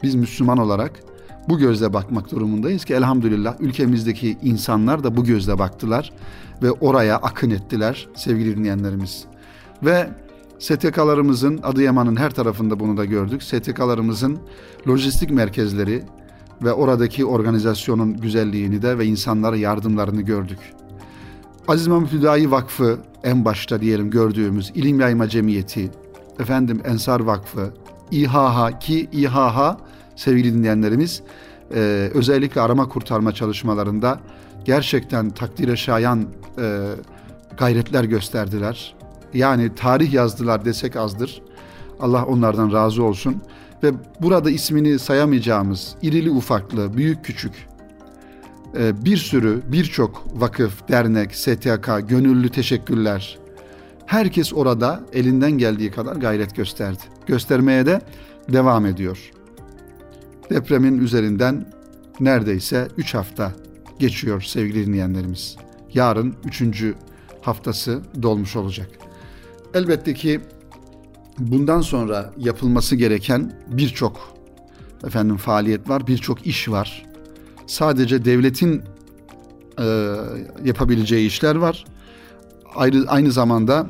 Biz 0.02 0.14
Müslüman 0.14 0.58
olarak 0.58 1.00
bu 1.48 1.58
gözle 1.58 1.92
bakmak 1.92 2.30
durumundayız 2.30 2.84
ki 2.84 2.94
elhamdülillah 2.94 3.60
ülkemizdeki 3.60 4.36
insanlar 4.42 5.04
da 5.04 5.16
bu 5.16 5.24
gözle 5.24 5.58
baktılar 5.58 6.12
ve 6.64 6.72
oraya 6.72 7.16
akın 7.16 7.50
ettiler 7.50 8.08
sevgili 8.14 8.56
dinleyenlerimiz. 8.56 9.24
Ve 9.82 10.10
STK'larımızın 10.58 11.60
Adıyaman'ın 11.62 12.16
her 12.16 12.30
tarafında 12.30 12.80
bunu 12.80 12.96
da 12.96 13.04
gördük. 13.04 13.42
STK'larımızın 13.42 14.38
lojistik 14.88 15.30
merkezleri 15.30 16.02
ve 16.62 16.72
oradaki 16.72 17.24
organizasyonun 17.24 18.16
güzelliğini 18.16 18.82
de 18.82 18.98
ve 18.98 19.06
insanlara 19.06 19.56
yardımlarını 19.56 20.22
gördük. 20.22 20.58
Aziz 21.68 21.86
Mahmut 21.86 22.12
Hüdayi 22.12 22.50
Vakfı 22.50 22.98
en 23.24 23.44
başta 23.44 23.80
diyelim 23.80 24.10
gördüğümüz 24.10 24.72
İlim 24.74 25.00
Yayma 25.00 25.28
Cemiyeti, 25.28 25.90
efendim 26.38 26.80
Ensar 26.84 27.20
Vakfı, 27.20 27.74
İHH 28.10 28.80
ki 28.80 29.08
İHH 29.12 29.76
sevgili 30.16 30.54
dinleyenlerimiz 30.54 31.22
özellikle 32.14 32.60
arama 32.60 32.88
kurtarma 32.88 33.32
çalışmalarında 33.32 34.20
gerçekten 34.64 35.30
takdire 35.30 35.76
şayan 35.76 36.28
e, 36.58 36.90
gayretler 37.58 38.04
gösterdiler. 38.04 38.94
Yani 39.34 39.74
tarih 39.74 40.12
yazdılar 40.12 40.64
desek 40.64 40.96
azdır. 40.96 41.42
Allah 42.00 42.24
onlardan 42.24 42.72
razı 42.72 43.02
olsun. 43.02 43.42
Ve 43.82 43.92
burada 44.20 44.50
ismini 44.50 44.98
sayamayacağımız 44.98 45.94
irili 46.02 46.30
ufaklı, 46.30 46.96
büyük 46.96 47.24
küçük 47.24 47.52
e, 48.78 49.04
bir 49.04 49.16
sürü, 49.16 49.62
birçok 49.66 50.24
vakıf, 50.34 50.88
dernek, 50.88 51.34
STK, 51.36 52.08
gönüllü 52.08 52.48
teşekkürler. 52.48 53.38
Herkes 54.06 54.52
orada 54.52 55.00
elinden 55.12 55.50
geldiği 55.50 55.90
kadar 55.90 56.16
gayret 56.16 56.56
gösterdi. 56.56 57.02
Göstermeye 57.26 57.86
de 57.86 58.00
devam 58.48 58.86
ediyor. 58.86 59.30
Depremin 60.50 60.98
üzerinden 60.98 61.66
neredeyse 62.20 62.88
3 62.96 63.14
hafta 63.14 63.52
geçiyor 63.98 64.42
sevgili 64.42 64.86
dinleyenlerimiz. 64.86 65.56
Yarın 65.94 66.34
3. 66.44 66.62
haftası 67.42 68.02
dolmuş 68.22 68.56
olacak. 68.56 68.88
Elbette 69.74 70.14
ki 70.14 70.40
bundan 71.38 71.80
sonra 71.80 72.32
yapılması 72.38 72.96
gereken 72.96 73.60
birçok 73.66 74.34
efendim 75.06 75.36
faaliyet 75.36 75.88
var, 75.88 76.06
birçok 76.06 76.46
iş 76.46 76.68
var. 76.68 77.06
Sadece 77.66 78.24
devletin 78.24 78.82
e, 79.78 80.14
yapabileceği 80.64 81.26
işler 81.26 81.56
var. 81.56 81.84
Ayrı, 82.74 83.04
aynı 83.08 83.32
zamanda 83.32 83.86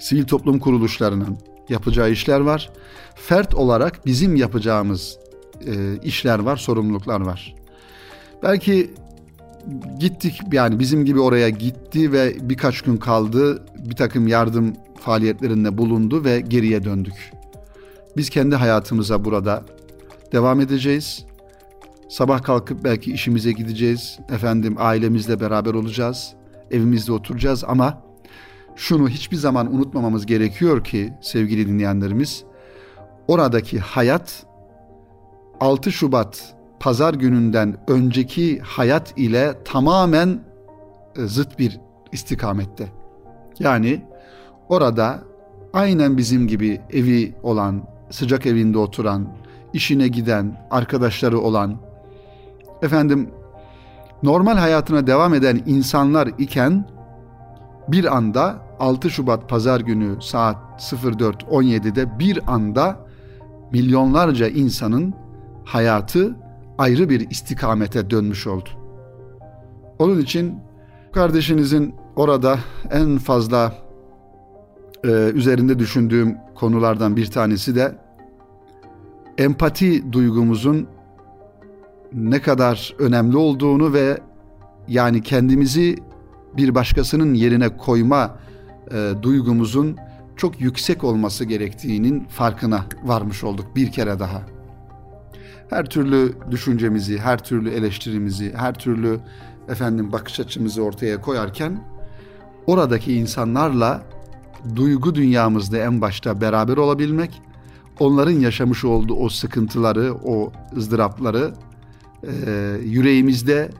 sivil 0.00 0.24
toplum 0.24 0.58
kuruluşlarının 0.58 1.38
yapacağı 1.68 2.10
işler 2.10 2.40
var. 2.40 2.70
Fert 3.14 3.54
olarak 3.54 4.06
bizim 4.06 4.36
yapacağımız 4.36 5.18
e, 5.66 5.98
işler 6.02 6.38
var, 6.38 6.56
sorumluluklar 6.56 7.20
var. 7.20 7.54
Belki 8.42 8.90
gittik 9.98 10.40
yani 10.52 10.78
bizim 10.78 11.04
gibi 11.04 11.20
oraya 11.20 11.48
gitti 11.48 12.12
ve 12.12 12.34
birkaç 12.40 12.82
gün 12.82 12.96
kaldı 12.96 13.66
bir 13.78 13.96
takım 13.96 14.28
yardım 14.28 14.72
faaliyetlerinde 15.00 15.78
bulundu 15.78 16.24
ve 16.24 16.40
geriye 16.40 16.84
döndük. 16.84 17.32
Biz 18.16 18.30
kendi 18.30 18.56
hayatımıza 18.56 19.24
burada 19.24 19.62
devam 20.32 20.60
edeceğiz. 20.60 21.24
Sabah 22.08 22.42
kalkıp 22.42 22.84
belki 22.84 23.12
işimize 23.12 23.52
gideceğiz. 23.52 24.18
Efendim 24.30 24.74
ailemizle 24.78 25.40
beraber 25.40 25.74
olacağız. 25.74 26.32
Evimizde 26.70 27.12
oturacağız 27.12 27.64
ama 27.64 28.02
şunu 28.76 29.08
hiçbir 29.08 29.36
zaman 29.36 29.74
unutmamamız 29.74 30.26
gerekiyor 30.26 30.84
ki 30.84 31.12
sevgili 31.22 31.68
dinleyenlerimiz 31.68 32.44
oradaki 33.28 33.78
hayat 33.78 34.46
6 35.60 35.92
Şubat 35.92 36.54
pazar 36.84 37.14
gününden 37.14 37.76
önceki 37.88 38.60
hayat 38.60 39.18
ile 39.18 39.54
tamamen 39.64 40.40
e, 41.16 41.26
zıt 41.26 41.58
bir 41.58 41.80
istikamette. 42.12 42.88
Yani 43.58 44.04
orada 44.68 45.22
aynen 45.72 46.16
bizim 46.16 46.46
gibi 46.48 46.80
evi 46.92 47.34
olan, 47.42 47.82
sıcak 48.10 48.46
evinde 48.46 48.78
oturan, 48.78 49.28
işine 49.72 50.08
giden, 50.08 50.68
arkadaşları 50.70 51.40
olan, 51.40 51.76
efendim 52.82 53.30
normal 54.22 54.56
hayatına 54.56 55.06
devam 55.06 55.34
eden 55.34 55.62
insanlar 55.66 56.30
iken 56.38 56.88
bir 57.88 58.16
anda 58.16 58.56
6 58.80 59.10
Şubat 59.10 59.48
pazar 59.48 59.80
günü 59.80 60.22
saat 60.22 60.56
04.17'de 60.78 62.18
bir 62.18 62.40
anda 62.46 62.96
milyonlarca 63.72 64.48
insanın 64.48 65.14
hayatı 65.64 66.43
ayrı 66.78 67.08
bir 67.08 67.30
istikamete 67.30 68.10
dönmüş 68.10 68.46
oldu. 68.46 68.68
Onun 69.98 70.18
için 70.18 70.58
kardeşinizin 71.12 71.94
orada 72.16 72.58
en 72.90 73.18
fazla 73.18 73.74
e, 75.04 75.08
üzerinde 75.08 75.78
düşündüğüm 75.78 76.36
konulardan 76.54 77.16
bir 77.16 77.26
tanesi 77.26 77.74
de 77.74 77.98
empati 79.38 80.12
duygumuzun 80.12 80.88
ne 82.12 82.42
kadar 82.42 82.94
önemli 82.98 83.36
olduğunu 83.36 83.92
ve 83.92 84.18
yani 84.88 85.22
kendimizi 85.22 85.96
bir 86.56 86.74
başkasının 86.74 87.34
yerine 87.34 87.76
koyma 87.76 88.36
e, 88.90 89.12
duygumuzun 89.22 89.96
çok 90.36 90.60
yüksek 90.60 91.04
olması 91.04 91.44
gerektiğinin 91.44 92.24
farkına 92.24 92.84
varmış 93.04 93.44
olduk 93.44 93.76
bir 93.76 93.92
kere 93.92 94.18
daha. 94.18 94.53
Her 95.70 95.86
türlü 95.86 96.32
düşüncemizi, 96.50 97.18
her 97.18 97.44
türlü 97.44 97.70
eleştirimizi, 97.70 98.52
her 98.56 98.74
türlü 98.74 99.20
efendim 99.68 100.12
bakış 100.12 100.40
açımızı 100.40 100.82
ortaya 100.82 101.20
koyarken 101.20 101.80
oradaki 102.66 103.14
insanlarla 103.14 104.02
duygu 104.76 105.14
dünyamızda 105.14 105.78
en 105.78 106.00
başta 106.00 106.40
beraber 106.40 106.76
olabilmek, 106.76 107.42
onların 107.98 108.32
yaşamış 108.40 108.84
olduğu 108.84 109.14
o 109.14 109.28
sıkıntıları, 109.28 110.14
o 110.24 110.52
ızdırapları 110.76 111.54
e, 112.22 112.76
yüreğimizde 112.84 113.70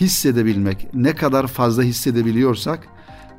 hissedebilmek. 0.00 0.94
Ne 0.94 1.14
kadar 1.14 1.46
fazla 1.46 1.82
hissedebiliyorsak 1.82 2.88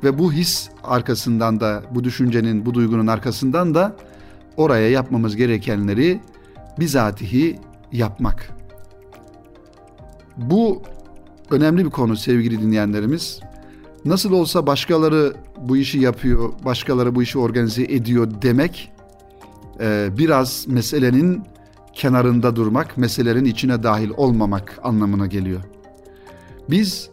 ve 0.04 0.18
bu 0.18 0.32
his 0.32 0.68
arkasından 0.84 1.60
da, 1.60 1.82
bu 1.90 2.04
düşüncenin, 2.04 2.66
bu 2.66 2.74
duygunun 2.74 3.06
arkasından 3.06 3.74
da 3.74 3.96
oraya 4.56 4.90
yapmamız 4.90 5.36
gerekenleri 5.36 6.20
bizatihi 6.78 7.58
yapmak. 7.94 8.50
Bu 10.36 10.82
önemli 11.50 11.84
bir 11.84 11.90
konu 11.90 12.16
sevgili 12.16 12.62
dinleyenlerimiz. 12.62 13.40
Nasıl 14.04 14.32
olsa 14.32 14.66
başkaları 14.66 15.34
bu 15.60 15.76
işi 15.76 15.98
yapıyor, 15.98 16.52
başkaları 16.64 17.14
bu 17.14 17.22
işi 17.22 17.38
organize 17.38 17.82
ediyor 17.82 18.30
demek 18.42 18.92
e, 19.80 20.08
biraz 20.18 20.68
meselenin 20.68 21.42
kenarında 21.92 22.56
durmak, 22.56 22.98
meselelerin 22.98 23.44
içine 23.44 23.82
dahil 23.82 24.10
olmamak 24.16 24.78
anlamına 24.82 25.26
geliyor. 25.26 25.60
Biz 26.70 27.10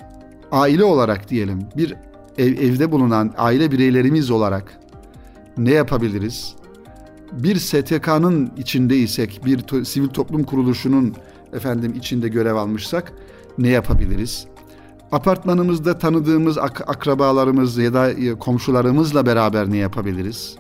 aile 0.52 0.84
olarak 0.84 1.30
diyelim, 1.30 1.60
bir 1.78 1.96
ev, 2.38 2.54
evde 2.54 2.92
bulunan 2.92 3.34
aile 3.38 3.72
bireylerimiz 3.72 4.32
olarak 4.32 4.80
ne 5.58 5.72
yapabiliriz? 5.72 6.56
Bir 7.32 7.56
STK'nın 7.56 8.52
içindeysek, 8.58 9.42
bir 9.46 9.60
to, 9.60 9.86
sivil 9.86 10.08
toplum 10.08 10.44
kuruluşunun 10.44 11.16
efendim 11.54 11.94
içinde 11.98 12.28
görev 12.28 12.56
almışsak 12.56 13.14
ne 13.58 13.70
yapabiliriz? 13.70 14.46
Apartmanımızda 15.12 15.98
tanıdığımız 15.98 16.58
ak- 16.58 16.90
akrabalarımız 16.90 17.78
ya 17.78 17.94
da 17.94 18.12
e, 18.12 18.34
komşularımızla 18.34 19.26
beraber 19.26 19.72
ne 19.72 19.78
yapabiliriz? 19.78 20.56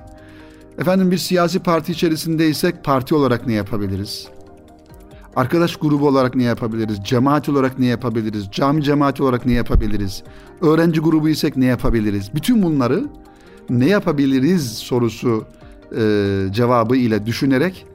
Efendim 0.77 1.11
bir 1.11 1.17
siyasi 1.17 1.59
parti 1.59 1.91
içerisindeysek 1.91 2.83
parti 2.83 3.15
olarak 3.15 3.47
ne 3.47 3.53
yapabiliriz? 3.53 4.27
Arkadaş 5.35 5.75
grubu 5.75 6.07
olarak 6.07 6.35
ne 6.35 6.43
yapabiliriz? 6.43 6.97
Cemaat 7.03 7.49
olarak 7.49 7.79
ne 7.79 7.85
yapabiliriz? 7.85 8.47
Cami 8.51 8.83
cemaati 8.83 9.23
olarak 9.23 9.45
ne 9.45 9.53
yapabiliriz? 9.53 10.23
Öğrenci 10.61 10.99
grubu 11.01 11.29
isek 11.29 11.57
ne 11.57 11.65
yapabiliriz? 11.65 12.35
Bütün 12.35 12.63
bunları 12.63 13.05
ne 13.69 13.85
yapabiliriz 13.85 14.71
sorusu 14.71 15.45
e, 15.97 16.45
cevabı 16.51 16.95
ile 16.95 17.25
düşünerek 17.25 17.85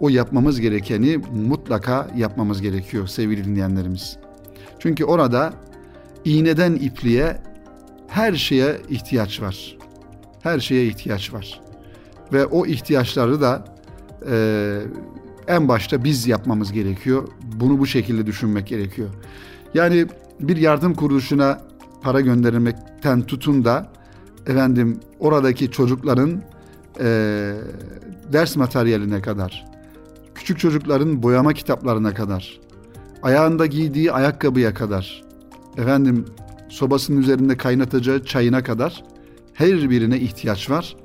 o 0.00 0.08
yapmamız 0.08 0.60
gerekeni 0.60 1.18
mutlaka 1.34 2.10
yapmamız 2.16 2.62
gerekiyor 2.62 3.06
sevgili 3.06 3.44
dinleyenlerimiz. 3.44 4.16
Çünkü 4.78 5.04
orada 5.04 5.54
iğneden 6.24 6.74
ipliğe 6.74 7.36
her 8.08 8.34
şeye 8.34 8.76
ihtiyaç 8.88 9.40
var. 9.40 9.76
Her 10.42 10.60
şeye 10.60 10.86
ihtiyaç 10.86 11.32
var. 11.32 11.60
Ve 12.32 12.46
o 12.46 12.66
ihtiyaçları 12.66 13.40
da 13.40 13.64
e, 14.30 14.78
en 15.48 15.68
başta 15.68 16.04
biz 16.04 16.26
yapmamız 16.26 16.72
gerekiyor. 16.72 17.28
Bunu 17.42 17.78
bu 17.78 17.86
şekilde 17.86 18.26
düşünmek 18.26 18.66
gerekiyor. 18.66 19.08
Yani 19.74 20.06
bir 20.40 20.56
yardım 20.56 20.94
kuruluşuna 20.94 21.60
para 22.02 22.20
göndermekten 22.20 23.22
tutun 23.22 23.64
da 23.64 23.92
efendim 24.46 25.00
oradaki 25.18 25.70
çocukların 25.70 26.42
e, 27.00 27.52
ders 28.32 28.56
materyaline 28.56 29.22
kadar, 29.22 29.66
küçük 30.34 30.58
çocukların 30.58 31.22
boyama 31.22 31.52
kitaplarına 31.52 32.14
kadar, 32.14 32.60
ayağında 33.22 33.66
giydiği 33.66 34.12
ayakkabıya 34.12 34.74
kadar, 34.74 35.24
efendim 35.76 36.24
sobasının 36.68 37.20
üzerinde 37.20 37.56
kaynatacağı 37.56 38.24
çayına 38.24 38.62
kadar 38.62 39.04
her 39.54 39.90
birine 39.90 40.18
ihtiyaç 40.20 40.70
var. 40.70 40.96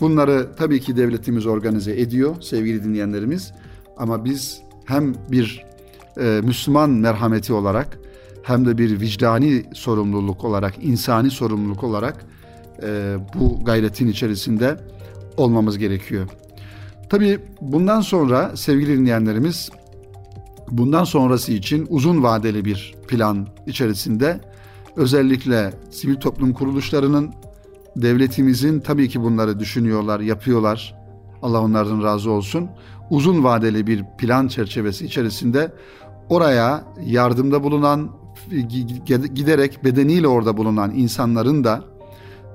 Bunları 0.00 0.48
tabii 0.56 0.80
ki 0.80 0.96
devletimiz 0.96 1.46
organize 1.46 2.00
ediyor 2.00 2.36
sevgili 2.40 2.84
dinleyenlerimiz. 2.84 3.52
Ama 3.96 4.24
biz 4.24 4.60
hem 4.84 5.14
bir 5.30 5.64
e, 6.20 6.40
Müslüman 6.44 6.90
merhameti 6.90 7.52
olarak 7.52 7.98
hem 8.42 8.66
de 8.66 8.78
bir 8.78 9.00
vicdani 9.00 9.64
sorumluluk 9.74 10.44
olarak, 10.44 10.74
insani 10.84 11.30
sorumluluk 11.30 11.84
olarak 11.84 12.24
e, 12.82 13.16
bu 13.34 13.64
gayretin 13.64 14.08
içerisinde 14.08 14.76
olmamız 15.36 15.78
gerekiyor. 15.78 16.28
Tabii 17.08 17.38
bundan 17.60 18.00
sonra 18.00 18.56
sevgili 18.56 18.98
dinleyenlerimiz 18.98 19.70
bundan 20.70 21.04
sonrası 21.04 21.52
için 21.52 21.86
uzun 21.90 22.22
vadeli 22.22 22.64
bir 22.64 22.94
plan 23.08 23.46
içerisinde 23.66 24.40
özellikle 24.96 25.72
sivil 25.90 26.16
toplum 26.16 26.52
kuruluşlarının 26.52 27.34
devletimizin 27.96 28.80
tabii 28.80 29.08
ki 29.08 29.22
bunları 29.22 29.60
düşünüyorlar, 29.60 30.20
yapıyorlar. 30.20 30.94
Allah 31.42 31.60
onlardan 31.60 32.02
razı 32.02 32.30
olsun. 32.30 32.68
Uzun 33.10 33.44
vadeli 33.44 33.86
bir 33.86 34.04
plan 34.18 34.48
çerçevesi 34.48 35.06
içerisinde 35.06 35.72
oraya 36.28 36.84
yardımda 37.04 37.62
bulunan 37.62 38.10
giderek 39.34 39.84
bedeniyle 39.84 40.28
orada 40.28 40.56
bulunan 40.56 40.90
insanların 40.94 41.64
da 41.64 41.84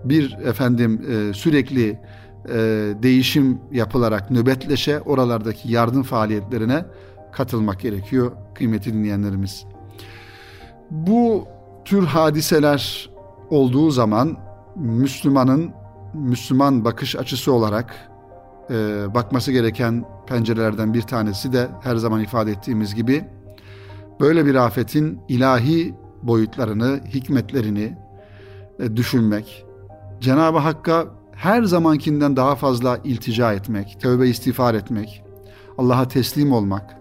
bir 0.03 0.37
efendim 0.45 1.01
e, 1.09 1.33
sürekli 1.33 1.99
e, 2.45 2.53
değişim 3.03 3.61
yapılarak 3.71 4.31
nöbetleşe 4.31 4.99
oralardaki 4.99 5.71
yardım 5.71 6.03
faaliyetlerine 6.03 6.85
katılmak 7.31 7.79
gerekiyor 7.79 8.31
kıymetli 8.55 8.93
dinleyenlerimiz. 8.93 9.65
Bu 10.91 11.47
tür 11.85 12.05
hadiseler 12.05 13.09
olduğu 13.49 13.91
zaman 13.91 14.37
Müslümanın 14.75 15.71
Müslüman 16.13 16.85
bakış 16.85 17.15
açısı 17.15 17.53
olarak 17.53 17.95
e, 18.69 18.73
bakması 19.13 19.51
gereken 19.51 20.05
pencerelerden 20.27 20.93
bir 20.93 21.01
tanesi 21.01 21.53
de 21.53 21.67
her 21.81 21.95
zaman 21.95 22.21
ifade 22.21 22.51
ettiğimiz 22.51 22.95
gibi 22.95 23.25
böyle 24.19 24.45
bir 24.45 24.55
afetin 24.55 25.21
ilahi 25.27 25.95
boyutlarını, 26.23 26.99
hikmetlerini 27.13 27.97
e, 28.79 28.95
düşünmek, 28.95 29.65
Cenab-ı 30.19 30.57
Hakk'a 30.57 31.05
her 31.39 31.63
zamankinden 31.63 32.35
daha 32.35 32.55
fazla 32.55 32.99
iltica 33.03 33.53
etmek, 33.53 33.97
tövbe 34.01 34.27
istiğfar 34.27 34.73
etmek, 34.73 35.23
Allah'a 35.77 36.07
teslim 36.07 36.51
olmak 36.51 36.95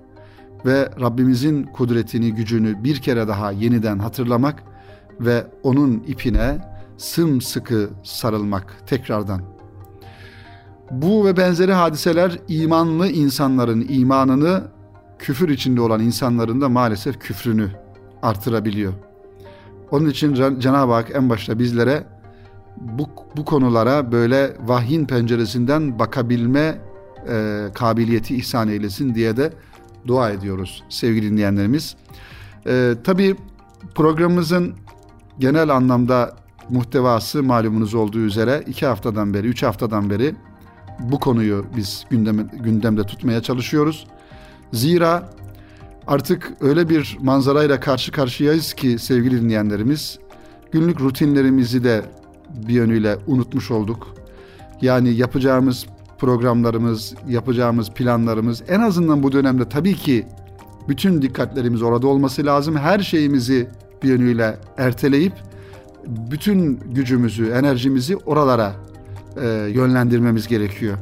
ve 0.67 0.91
Rabbimizin 1.01 1.63
kudretini, 1.63 2.35
gücünü 2.35 2.85
bir 2.85 2.97
kere 2.97 3.29
daha 3.29 3.53
yeniden 3.53 3.99
hatırlamak 3.99 4.63
ve 5.21 5.47
onun 5.63 6.05
ipine 6.07 6.59
sımsıkı 6.97 7.91
sarılmak 8.03 8.87
tekrardan. 8.87 9.41
Bu 10.91 11.27
ve 11.27 11.37
benzeri 11.37 11.73
hadiseler 11.73 12.39
imanlı 12.49 13.09
insanların 13.09 13.87
imanını 13.89 14.63
küfür 15.19 15.49
içinde 15.49 15.81
olan 15.81 16.01
insanların 16.01 16.61
da 16.61 16.69
maalesef 16.69 17.21
küfrünü 17.21 17.71
artırabiliyor. 18.23 18.93
Onun 19.91 20.09
için 20.09 20.35
Cenab-ı 20.61 20.93
Hak 20.93 21.11
en 21.15 21.31
başta 21.31 21.59
bizlere 21.59 22.18
bu, 22.81 23.09
bu 23.37 23.45
konulara 23.45 24.13
böyle 24.13 24.57
vahyin 24.67 25.05
penceresinden 25.07 25.99
bakabilme 25.99 26.79
e, 27.29 27.67
kabiliyeti 27.75 28.37
ihsan 28.37 28.69
eylesin 28.69 29.15
diye 29.15 29.37
de 29.37 29.53
dua 30.07 30.31
ediyoruz 30.31 30.85
sevgili 30.89 31.31
dinleyenlerimiz. 31.31 31.97
E, 32.67 32.95
tabii 33.05 33.37
programımızın 33.95 34.75
genel 35.39 35.69
anlamda 35.69 36.37
muhtevası 36.71 37.43
malumunuz 37.43 37.95
olduğu 37.95 38.19
üzere 38.19 38.65
iki 38.67 38.87
haftadan 38.87 39.35
beri, 39.35 39.47
üç 39.47 39.63
haftadan 39.63 40.11
beri 40.11 40.35
bu 40.99 41.21
konuyu 41.21 41.67
biz 41.77 42.05
gündeme, 42.11 42.47
gündemde 42.53 43.03
tutmaya 43.03 43.43
çalışıyoruz. 43.43 44.07
Zira 44.73 45.31
artık 46.07 46.53
öyle 46.61 46.89
bir 46.89 47.19
manzarayla 47.21 47.81
karşı 47.81 48.13
karşıyayız 48.13 48.73
ki 48.73 48.99
sevgili 48.99 49.43
dinleyenlerimiz, 49.43 50.19
günlük 50.73 51.01
rutinlerimizi 51.01 51.85
de 51.85 52.03
bir 52.55 52.75
yönüyle 52.75 53.17
unutmuş 53.27 53.71
olduk. 53.71 54.15
Yani 54.83 55.15
yapacağımız 55.15 55.87
programlarımız, 56.19 57.15
yapacağımız 57.29 57.91
planlarımız 57.91 58.63
en 58.69 58.81
azından 58.81 59.23
bu 59.23 59.33
dönemde 59.33 59.69
tabii 59.69 59.95
ki 59.95 60.27
bütün 60.89 61.23
dikkatlerimiz 61.23 61.83
orada 61.83 62.07
olması 62.07 62.47
lazım. 62.47 62.77
Her 62.77 62.99
şeyimizi 62.99 63.69
bir 64.03 64.09
yönüyle 64.09 64.59
erteleyip 64.79 65.33
bütün 66.07 66.77
gücümüzü, 66.77 67.51
enerjimizi 67.51 68.17
oralara 68.17 68.75
e, 69.43 69.47
yönlendirmemiz 69.75 70.49
gerekiyor. 70.49 70.99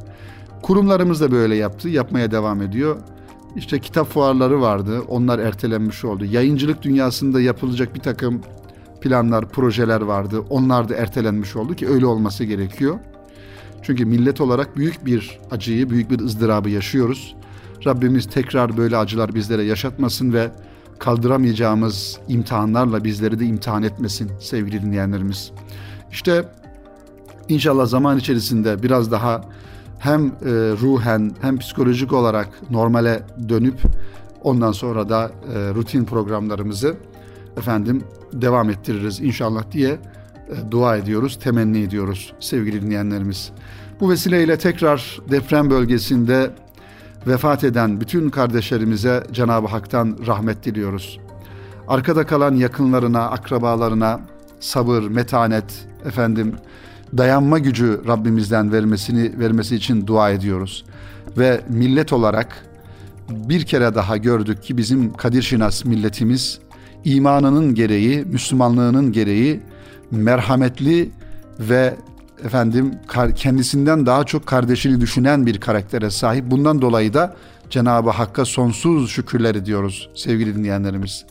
Kurumlarımız 0.62 1.20
da 1.20 1.32
böyle 1.32 1.56
yaptı, 1.56 1.88
yapmaya 1.88 2.30
devam 2.30 2.62
ediyor. 2.62 2.96
İşte 3.56 3.78
kitap 3.78 4.12
fuarları 4.12 4.60
vardı, 4.60 5.02
onlar 5.08 5.38
ertelenmiş 5.38 6.04
oldu. 6.04 6.24
Yayıncılık 6.24 6.82
dünyasında 6.82 7.40
yapılacak 7.40 7.94
bir 7.94 8.00
takım 8.00 8.40
planlar, 9.00 9.48
projeler 9.48 10.00
vardı. 10.00 10.40
Onlar 10.50 10.88
da 10.88 10.94
ertelenmiş 10.94 11.56
oldu 11.56 11.74
ki 11.74 11.88
öyle 11.88 12.06
olması 12.06 12.44
gerekiyor. 12.44 12.98
Çünkü 13.82 14.04
millet 14.04 14.40
olarak 14.40 14.76
büyük 14.76 15.06
bir 15.06 15.38
acıyı, 15.50 15.90
büyük 15.90 16.10
bir 16.10 16.20
ızdırabı 16.20 16.70
yaşıyoruz. 16.70 17.36
Rabbimiz 17.86 18.26
tekrar 18.26 18.76
böyle 18.76 18.96
acılar 18.96 19.34
bizlere 19.34 19.62
yaşatmasın 19.62 20.32
ve 20.32 20.50
kaldıramayacağımız 20.98 22.18
imtihanlarla 22.28 23.04
bizleri 23.04 23.40
de 23.40 23.44
imtihan 23.44 23.82
etmesin 23.82 24.30
sevgili 24.40 24.82
dinleyenlerimiz. 24.82 25.52
İşte 26.12 26.44
inşallah 27.48 27.86
zaman 27.86 28.18
içerisinde 28.18 28.82
biraz 28.82 29.10
daha 29.10 29.40
hem 29.98 30.26
e, 30.26 30.30
ruhen 30.80 31.32
hem 31.40 31.58
psikolojik 31.58 32.12
olarak 32.12 32.48
normale 32.70 33.22
dönüp 33.48 33.80
ondan 34.42 34.72
sonra 34.72 35.08
da 35.08 35.30
e, 35.54 35.74
rutin 35.74 36.04
programlarımızı 36.04 36.96
efendim 37.56 38.04
devam 38.32 38.70
ettiririz 38.70 39.20
inşallah 39.20 39.72
diye 39.72 39.90
e, 39.90 40.70
dua 40.70 40.96
ediyoruz, 40.96 41.38
temenni 41.42 41.82
ediyoruz 41.82 42.32
sevgili 42.40 42.82
dinleyenlerimiz. 42.82 43.52
Bu 44.00 44.10
vesileyle 44.10 44.58
tekrar 44.58 45.20
deprem 45.30 45.70
bölgesinde 45.70 46.50
vefat 47.26 47.64
eden 47.64 48.00
bütün 48.00 48.30
kardeşlerimize 48.30 49.24
Cenab-ı 49.32 49.66
Hak'tan 49.66 50.18
rahmet 50.26 50.64
diliyoruz. 50.64 51.20
Arkada 51.88 52.26
kalan 52.26 52.54
yakınlarına, 52.54 53.30
akrabalarına 53.30 54.20
sabır, 54.60 55.02
metanet, 55.02 55.88
efendim 56.04 56.54
dayanma 57.16 57.58
gücü 57.58 58.00
Rabbimizden 58.08 58.72
vermesini 58.72 59.38
vermesi 59.38 59.76
için 59.76 60.06
dua 60.06 60.30
ediyoruz. 60.30 60.84
Ve 61.38 61.60
millet 61.68 62.12
olarak 62.12 62.66
bir 63.30 63.64
kere 63.64 63.94
daha 63.94 64.16
gördük 64.16 64.62
ki 64.62 64.76
bizim 64.76 65.12
Kadir 65.12 65.42
Şinas 65.42 65.84
milletimiz 65.84 66.58
imanının 67.06 67.74
gereği, 67.74 68.24
Müslümanlığının 68.24 69.12
gereği 69.12 69.60
merhametli 70.10 71.10
ve 71.60 71.94
efendim 72.44 72.94
kendisinden 73.36 74.06
daha 74.06 74.24
çok 74.24 74.46
kardeşini 74.46 75.00
düşünen 75.00 75.46
bir 75.46 75.60
karaktere 75.60 76.10
sahip. 76.10 76.50
Bundan 76.50 76.82
dolayı 76.82 77.14
da 77.14 77.36
Cenab-ı 77.70 78.10
Hakk'a 78.10 78.44
sonsuz 78.44 79.10
şükürler 79.10 79.54
ediyoruz 79.54 80.10
sevgili 80.14 80.56
dinleyenlerimiz. 80.56 81.24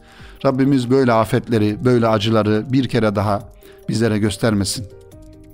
Rabbimiz 0.46 0.90
böyle 0.90 1.12
afetleri, 1.12 1.78
böyle 1.86 2.08
acıları 2.08 2.66
bir 2.70 2.88
kere 2.88 3.16
daha 3.16 3.50
bizlere 3.90 4.20
göstermesin. 4.20 4.86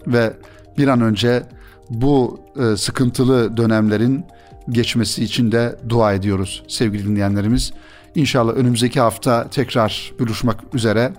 Ve 0.07 0.33
bir 0.77 0.87
an 0.87 1.01
önce 1.01 1.43
bu 1.89 2.39
e, 2.59 2.77
sıkıntılı 2.77 3.57
dönemlerin 3.57 4.25
geçmesi 4.69 5.23
için 5.23 5.51
de 5.51 5.79
dua 5.89 6.13
ediyoruz 6.13 6.63
sevgili 6.67 7.07
dinleyenlerimiz. 7.07 7.73
İnşallah 8.15 8.53
önümüzdeki 8.53 8.99
hafta 8.99 9.47
tekrar 9.49 10.13
buluşmak 10.19 10.57
üzere. 10.73 11.13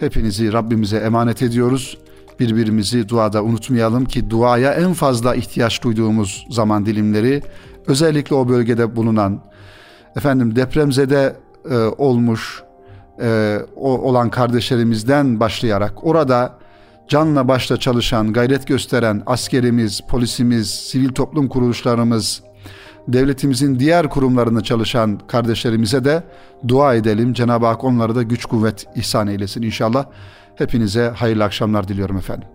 Hepinizi 0.00 0.52
Rabbimize 0.52 0.96
emanet 0.96 1.42
ediyoruz. 1.42 1.98
Birbirimizi 2.40 3.08
duada 3.08 3.44
unutmayalım 3.44 4.04
ki 4.04 4.30
duaya 4.30 4.72
en 4.72 4.92
fazla 4.92 5.34
ihtiyaç 5.34 5.82
duyduğumuz 5.82 6.46
zaman 6.50 6.86
dilimleri 6.86 7.42
özellikle 7.86 8.36
o 8.36 8.48
bölgede 8.48 8.96
bulunan 8.96 9.40
efendim 10.16 10.56
depremzede 10.56 11.36
e, 11.70 11.76
olmuş 11.76 12.62
e, 13.22 13.58
o, 13.76 13.98
olan 13.98 14.30
kardeşlerimizden 14.30 15.40
başlayarak 15.40 16.04
orada 16.04 16.58
canla 17.08 17.48
başla 17.48 17.76
çalışan, 17.76 18.32
gayret 18.32 18.66
gösteren 18.66 19.22
askerimiz, 19.26 20.00
polisimiz, 20.08 20.70
sivil 20.70 21.08
toplum 21.08 21.48
kuruluşlarımız, 21.48 22.42
devletimizin 23.08 23.78
diğer 23.78 24.10
kurumlarında 24.10 24.60
çalışan 24.60 25.18
kardeşlerimize 25.26 26.04
de 26.04 26.22
dua 26.68 26.94
edelim. 26.94 27.32
Cenab-ı 27.32 27.66
Hak 27.66 27.84
onlara 27.84 28.14
da 28.14 28.22
güç 28.22 28.44
kuvvet 28.44 28.86
ihsan 28.96 29.26
eylesin 29.26 29.62
inşallah. 29.62 30.06
Hepinize 30.54 31.08
hayırlı 31.08 31.44
akşamlar 31.44 31.88
diliyorum 31.88 32.16
efendim. 32.16 32.48